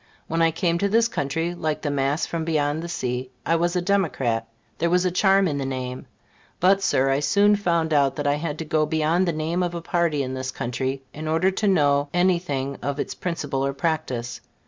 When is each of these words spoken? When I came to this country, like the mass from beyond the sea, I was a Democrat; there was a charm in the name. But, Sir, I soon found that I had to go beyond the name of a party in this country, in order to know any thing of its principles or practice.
When 0.25 0.41
I 0.41 0.49
came 0.49 0.79
to 0.79 0.89
this 0.89 1.07
country, 1.07 1.53
like 1.53 1.83
the 1.83 1.91
mass 1.91 2.25
from 2.25 2.43
beyond 2.43 2.81
the 2.81 2.89
sea, 2.89 3.29
I 3.45 3.55
was 3.55 3.75
a 3.75 3.83
Democrat; 3.83 4.47
there 4.79 4.89
was 4.89 5.05
a 5.05 5.11
charm 5.11 5.47
in 5.47 5.59
the 5.59 5.63
name. 5.67 6.07
But, 6.59 6.81
Sir, 6.81 7.11
I 7.11 7.19
soon 7.19 7.55
found 7.55 7.91
that 7.91 8.25
I 8.25 8.33
had 8.37 8.57
to 8.57 8.65
go 8.65 8.87
beyond 8.87 9.27
the 9.27 9.31
name 9.31 9.61
of 9.61 9.75
a 9.75 9.81
party 9.83 10.23
in 10.23 10.33
this 10.33 10.49
country, 10.49 11.03
in 11.13 11.27
order 11.27 11.51
to 11.51 11.67
know 11.67 12.09
any 12.15 12.39
thing 12.39 12.77
of 12.81 12.99
its 12.99 13.13
principles 13.13 13.63
or 13.67 13.73
practice. 13.73 14.41